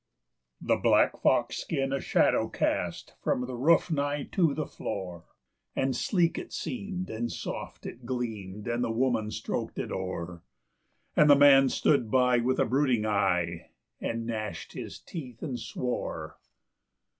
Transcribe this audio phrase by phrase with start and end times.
[0.63, 0.67] III.
[0.69, 5.25] The black fox skin a shadow cast from the roof nigh to the floor;
[5.75, 10.41] And sleek it seemed and soft it gleamed, and the woman stroked it o'er;
[11.15, 13.69] And the man stood by with a brooding eye,
[13.99, 16.37] and gnashed his teeth and swore.